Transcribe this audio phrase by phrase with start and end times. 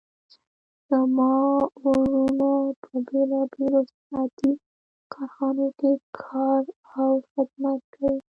[0.87, 1.31] زما
[1.83, 2.51] وروڼه
[2.81, 4.51] په بیلابیلو صنعتي
[5.13, 6.63] کارخانو کې کار
[6.99, 8.17] او خدمت کوي